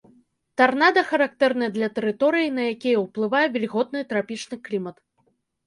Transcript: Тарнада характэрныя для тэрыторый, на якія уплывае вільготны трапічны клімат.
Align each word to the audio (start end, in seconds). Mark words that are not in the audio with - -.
Тарнада 0.61 1.03
характэрныя 1.09 1.73
для 1.75 1.89
тэрыторый, 1.99 2.47
на 2.57 2.61
якія 2.73 3.03
уплывае 3.05 3.45
вільготны 3.59 4.05
трапічны 4.15 4.63
клімат. 4.67 4.97